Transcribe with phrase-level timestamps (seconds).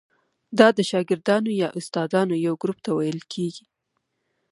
[0.59, 3.65] دا د شاګردانو یا استادانو یو ګروپ ته ویل کیږي.